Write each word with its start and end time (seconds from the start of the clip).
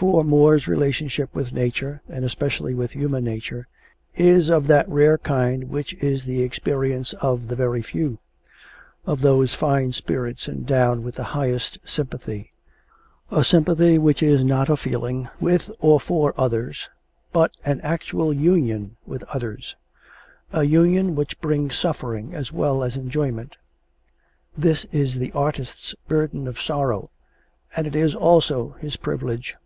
For 0.00 0.24
Moore's 0.24 0.66
relationship 0.66 1.34
with 1.34 1.52
nature, 1.52 2.00
and 2.08 2.24
especially 2.24 2.72
with 2.72 2.92
human 2.92 3.22
nature, 3.22 3.66
is 4.16 4.48
of 4.48 4.66
that 4.68 4.88
rare 4.88 5.18
kind 5.18 5.64
which 5.64 5.92
is 6.02 6.24
the 6.24 6.40
experience 6.42 7.12
of 7.20 7.48
the 7.48 7.54
very 7.54 7.82
few 7.82 8.18
of 9.04 9.20
those 9.20 9.52
fine 9.52 9.92
spirits 9.92 10.48
endowed 10.48 11.00
with 11.00 11.16
the 11.16 11.22
highest 11.36 11.78
sympathy 11.84 12.48
a 13.30 13.44
sympathy 13.44 13.98
which 13.98 14.22
is 14.22 14.42
not 14.42 14.70
a 14.70 14.76
feeling 14.78 15.28
with 15.38 15.70
or 15.80 16.00
for 16.00 16.32
others 16.38 16.88
but 17.30 17.54
an 17.62 17.78
actual 17.82 18.32
union 18.32 18.96
with 19.04 19.22
others, 19.24 19.76
a 20.50 20.62
union 20.64 21.14
which 21.14 21.38
brings 21.42 21.76
suffering 21.76 22.34
as 22.34 22.50
well 22.50 22.82
as 22.82 22.96
enjoyment. 22.96 23.58
This 24.56 24.86
is 24.92 25.18
the 25.18 25.30
artist's 25.32 25.94
burden 26.08 26.48
of 26.48 26.58
sorrow 26.58 27.10
and 27.76 27.86
it 27.86 27.94
is 27.94 28.14
also 28.14 28.70
his 28.80 28.96
privilege. 28.96 29.56